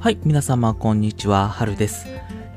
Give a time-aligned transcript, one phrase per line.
[0.00, 2.06] はい、皆様こんにちは、はるです。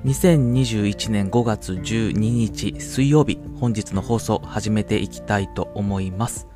[0.05, 6.47] 2021年5月12日水曜日、本日の放送始めていきたいと思います。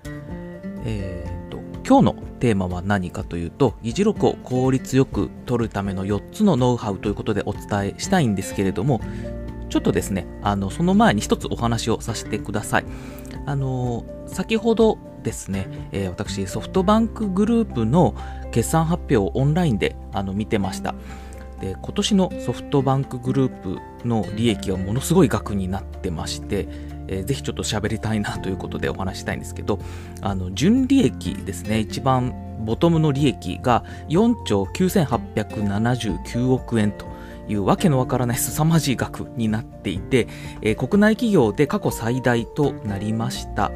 [0.86, 9.02] えーと、今日のテーマは何かというと、議事録を効率よく取るための4つのノウハウということでお伝えしたいんですけれども、
[9.68, 12.86] ちょっとですね、あの、その前に一つお話をさせてください。
[13.46, 18.16] あの、先ほどですね、えー私、ソフトバンクグループの
[18.52, 20.96] 決算発表をオンラインであの見てました。
[21.60, 26.68] で、今年のソフトバンクグループの利益はものすごい額になってまして、
[27.08, 29.80] えーぜひちょっと喋りたいなということでお話したいんですけど、
[30.22, 32.34] あの、純利益ですね、一番
[32.66, 37.06] ボトムの利益が4兆9879億円と
[37.48, 40.28] いうわけのわからない凄まじい額になっていて、
[40.62, 43.72] えー国内企業で過去最大となりました。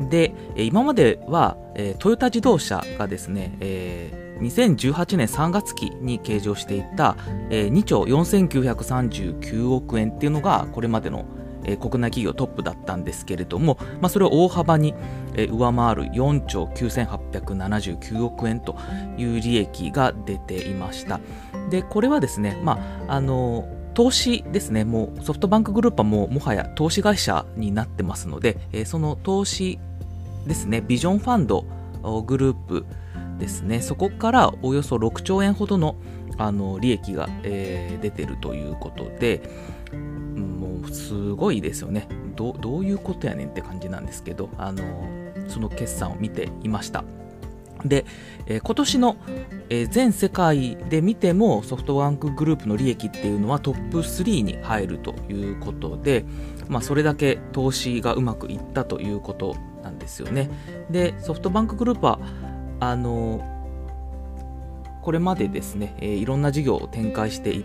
[0.00, 7.16] で、今までは、えトヨタ自動車がですね、えー2018年3月期に計上していた、
[7.50, 11.24] え2兆4939億円っていうのがこれまでの、
[11.64, 14.94] え国内企業トップだったんですけれども、まあ、それを大幅に、
[15.34, 18.76] え上回る4兆9879億円と
[19.16, 21.20] いう利益が出ていました。
[21.70, 29.78] で、これはですね、まあ、あの投資ですね、もうソフトバンクグループはもうもはや投資会社になってますので、えーその投資
[30.46, 31.64] ですね、ビジョンファンド
[32.24, 32.86] グループ
[33.38, 35.96] ですね、そこからおよそ6兆円ほどの
[36.38, 39.42] あの利益が、えー出てるということで、
[39.94, 42.84] もうすごいですよねどう。
[42.84, 44.84] いうことやねんって感じなんですけど、あの
[45.48, 47.04] その決算を見ていました。
[47.84, 48.04] で、
[48.46, 49.16] えー今年の、
[49.70, 56.24] えー全世界で見てもソフトバンクグループの利益っていうのはトップ3に入るということで、
[56.68, 59.56] まあ、それだけ投資がうまくいったということ
[60.06, 60.48] ですよね。
[60.90, 62.18] で、ソフトバンクグループは、
[62.80, 63.42] あの
[65.02, 67.64] これまでですね、えいろんな事業を展開していっ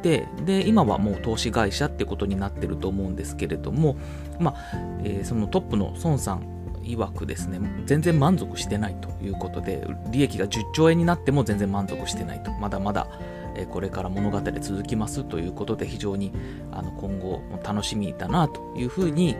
[0.00, 3.96] て、で、今はもう投資会社ってことになってると思うんですけれども、
[4.40, 6.46] まあ、えそのトップの孫さん
[6.82, 13.06] 曰くですね、全然満足してないということで、利益が10兆円になっても全然満足してないと、まだまだ、
[13.54, 16.32] えこれから物語続きますということで、非常に
[16.70, 19.36] あの今後も楽しみだなというふうに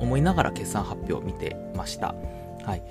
[0.00, 2.14] 思いながら決算発表を見てました。
[2.64, 2.82] はい。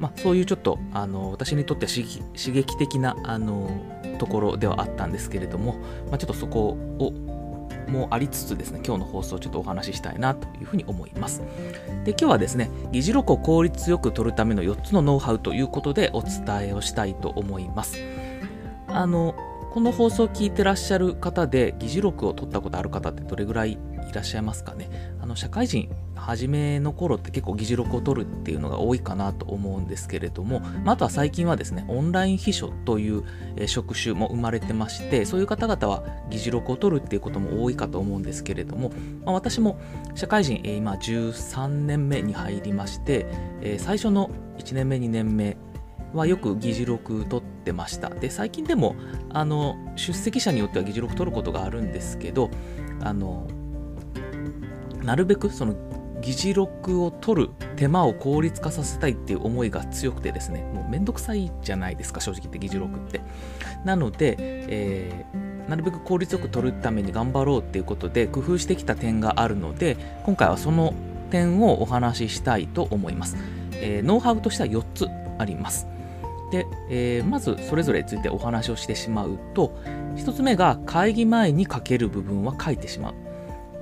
[0.00, 3.70] まあ、そういうちょっとあの私にとって刺激的なあの
[4.18, 5.74] ところではあったんですけれども、
[6.08, 7.12] まあ、ちょっとそこを
[7.88, 11.42] もありつつですね今日の放送をちょっとお話ししたいなというふうに思います。
[12.04, 17.98] で今日はですね議事録を効率よく取るための4つのノウハウということでお伝えをしたいと思います。
[18.88, 19.34] あの
[19.78, 23.78] この放送を聞いてらっしゃる方で議事録を取ったことある方ってどれぐらいい
[24.12, 24.90] らっしゃいますかね？
[25.22, 33.22] あの社会人初めの頃って結構議事録を取るっていうのが多いかなと思うんですけれども、まあ、とは最近はですねオンライン秘書という、
[33.66, 38.90] 職種も生まれてましてそういう方々は議事録を取るっていうことも多いかと思うんですけれども、
[39.24, 39.80] まあ、私も
[40.16, 43.26] 社会人、今13年目に入りまして、
[43.78, 44.28] 最初の
[44.58, 45.56] 1年目2年目
[46.14, 48.10] はよく議事録取ってました。
[48.10, 48.96] で最近でも
[49.30, 52.50] あの出席者によっては議事録取ることがあるんですけど
[53.00, 53.46] あの
[55.02, 55.74] なるべくその
[56.20, 63.20] 議事録を取る手間を効率化させたいっていう思いが強くてですねもうめんどくさいじゃないですか正直言って議事録って。
[63.84, 70.94] なので、えーなるべく効率よく取るために頑張ろうっていうことで工夫してきた点があるので今回はその
[71.30, 73.36] 点をお話ししたいと思います、
[73.72, 75.06] えーノウハウとしては4つ
[75.38, 75.86] あります。
[76.50, 79.74] で、えーまずそれぞれについてお話をしてしまうと
[80.16, 83.14] 1つ目が会議前に書ける部分は書いてしまう。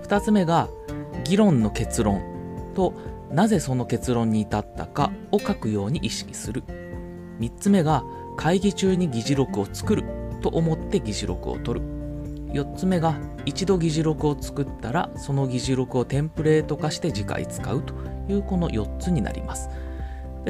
[0.02, 0.68] 2つ目が
[1.24, 2.22] 議論の結論。
[2.74, 2.92] と
[3.32, 6.62] なぜその結論に至ったかを書くように意識する。
[7.40, 8.04] 3つ目が
[8.36, 10.04] 会議中に議事録を作る。
[10.42, 11.86] と思って議事録を取る。
[12.52, 17.82] 4つ目が一度議事録を作ったらその議事録をテンプレート化して次回使う。
[17.82, 17.94] と
[18.28, 19.68] いうこの4つになります。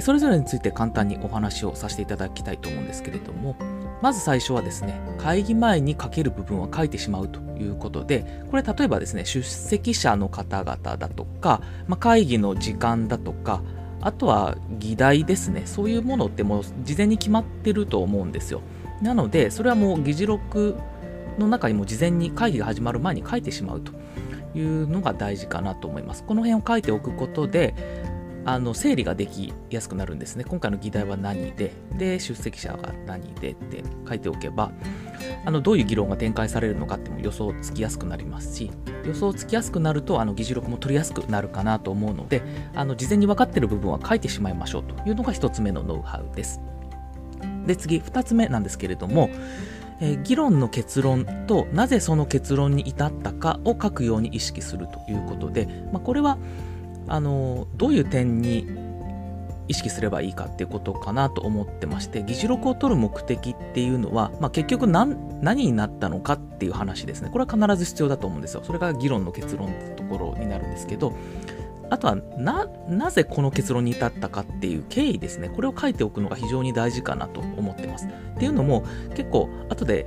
[0.00, 3.56] それぞれについて簡単にお話をさせていただきたいと思うんですけれども
[4.02, 13.62] まず最初はですね会議前に書ける部分は書いてしまうということでこれ例えばですね出席者の方々だとか、まあ、会議の時間だとか
[14.02, 18.60] あとは議題ですねそういうものってもう事前に決まってると思うんですよ。
[19.02, 20.76] なのでそれはもう議事録
[21.38, 23.92] の中にも事前に会議が始まる前に書いてしまうと
[24.56, 26.24] いうのが大事かなと思います。
[26.24, 27.74] この辺を書いておくことで
[28.46, 30.44] あの整理ができやすくなるんですね。
[30.44, 34.70] 今回の議題は何で、で、出席者が何でって書いておけば、
[35.44, 38.70] あのどういう議論が展開されるのかっても予想つきやすくなりますし、
[39.04, 42.40] 予想つきやすくなると、あの議事録も取りやすくなるかなと思うので、
[42.76, 46.60] あの事前に分かっている部分は書いてしまいましょうというのが1つ目のノウハウです。
[47.66, 49.28] で、次、2つ目なんですけれども、
[50.00, 56.38] えー、議論の結論となぜその結論に至ったかを書くように意識するということで、まあ、これは
[57.08, 58.66] あのどういう点に
[59.68, 67.30] 意識すればいいかっていうことかなと思ってまして議事録を取る目的っていうのは、まあ、結局何になったのかっていう話ですね。
[67.30, 68.62] これは必ず必要だと思うんですよ。
[68.64, 71.12] それが議論の結論ってところになるんですけど
[71.90, 75.48] あとはななぜこの結論に至ったかっていう経緯ですね。
[75.48, 78.06] これを書いておくのが非常に大事かなと思ってます。
[78.06, 78.84] っていうのも
[79.16, 80.06] 結構後で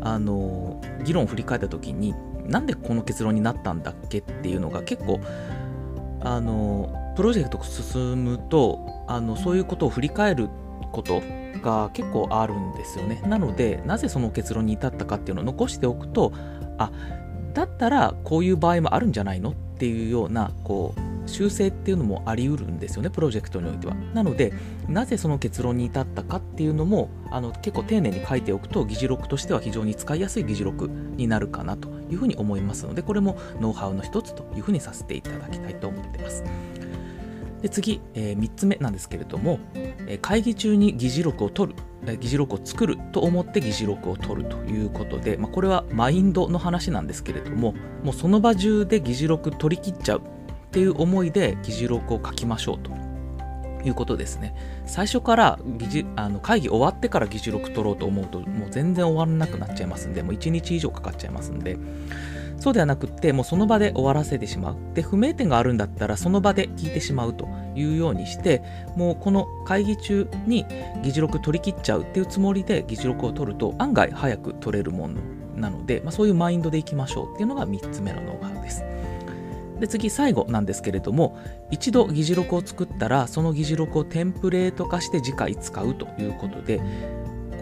[0.00, 2.14] あの議論を振り返った時に
[2.46, 5.20] なんでこの結論になったんだっけっていうのが結構
[6.24, 10.48] あのプロジェクト進むとあのそういうことを振り返る
[10.90, 11.22] こと
[11.62, 13.22] が結構あるんですよね。
[13.26, 16.32] なのでなぜその結論に至ったかっていうのを残しておくと
[16.78, 16.90] あ
[17.52, 19.50] だったらこういう場合もあるんじゃないの？
[19.50, 23.94] っていうようなこう修正っていうのもあり得るんですよねプロジェクトにおいては。
[24.14, 24.52] なので
[24.88, 36.44] なぜその結論に至ったかっていうのもあの結構丁寧に書いておくと議事録としては非常に使いやすい議事録になるかなというふうに思いますのでこれもノウハウの一つというふうにさせていただきたいと思ってます。
[37.62, 50.22] で次、えー、3つ目なんですけれども、えー、会議中に議事録を取る議事録を作ると思って議事録を取るということで、まあ、これはマインドの話なんですけれどももうその場中で議事録取り切っちゃう
[50.74, 52.90] っていう思いで議事録を書きましょうと
[53.86, 54.56] いうことですね。
[54.86, 61.76] 最初から議事あの会議終わってから議事録取ろうと思うともう全然終わらなくなっちゃいますんでもう1日以上かかっちゃいますんで
[62.58, 68.60] そうではなくってもうその場で終わらせてしまうで不明点があるんだったらその場で聞いてしまうというようにして
[68.96, 70.66] もうこの会議中に
[71.04, 75.20] 議事録取り切っちゃうっていうつもりで議事録を取ると案外早く取れるもの
[75.54, 78.84] なので、まあ、そういうマインドでいきましょうっていうのが3つ目のノウハウです。
[79.80, 81.38] で次最後なんですけれども
[81.70, 86.80] 一度議事録を作ったらその議事録をテンプレート化して次回使うということで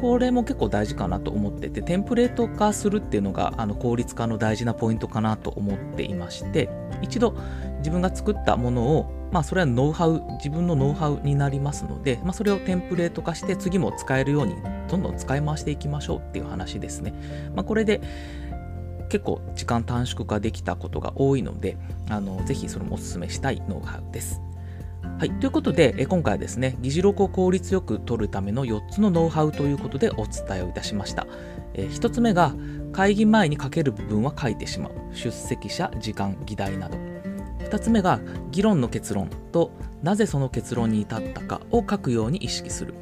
[0.01, 6.69] これも結構大事かなと思っててテンプレート化するっていうのがあの効率化の大事なポイントかなと思っていまして
[7.03, 7.37] 一度
[7.79, 14.57] 自分が作ったものをまあそれはノウハウ自分のノウハウになりますので、まあ、それをテンプレート化して次も使えるように
[14.89, 17.15] どんどん使い回していきましょうっていう話ですね、
[17.55, 18.01] まあ、これで
[19.13, 21.77] 結構時間短縮化できたことが多いので、
[22.09, 24.41] あのぜひそれもお勧めしたいノウハウです。
[25.19, 31.27] はい、ということで、え今回はですね、議事録を効率よく取るための4つのノウハウということでお伝えをいたしました。
[31.75, 32.55] え1つ目が、
[32.93, 34.93] 会議前に書ける部分は書いてしまう。
[35.13, 36.97] 出席者、時間、議題など。
[37.59, 38.19] 2つ目が、
[38.51, 39.73] 議論の結論と、
[40.03, 42.95] なぜその結論に至ったかを書くように意識する。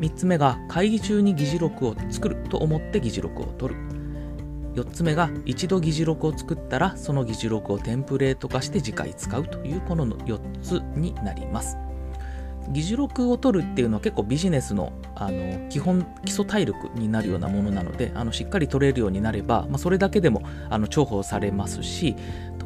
[0.00, 3.87] 3つ目が、会議中に議事録を作ると思って議事録を取る。
[4.80, 11.76] 4つ目が一度議事録を作ったらその議事録をテンプレート化して次回使うというこの4つになります。
[12.70, 22.14] 議事録を取るっていうのは結構ビジネスのあの基本基礎体力になるようなものなのであのしっかり取れるようになれば、まあ、それだけでもあの重宝されますし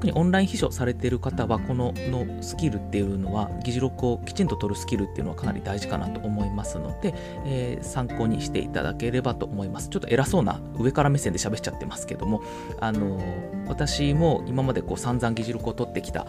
[0.02, 7.14] 特にオンライン秘書されている方はこののスキルっていうのは議事録をきちんと取るスキルっていうのはかなり大事かなと思いますので、
[7.46, 12.42] えー、参考にしていただければと思いますちょっと偉そうな上から目線で喋っちゃってますけども
[12.80, 13.22] あの
[13.68, 16.26] 私も今までこう散々議事録を取ってきた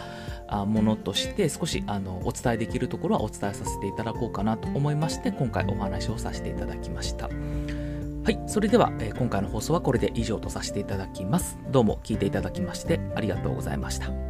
[0.68, 7.28] ものとして少しあのお伝えできるところはお伝えさせていただこうかなと思いまして今回お話をさせていただきました。
[8.24, 11.60] はい、それでは、えー、今回の放送はこれで以上とさせていただきます。
[11.72, 14.23] どうも聞いていただきましてありがとうございました。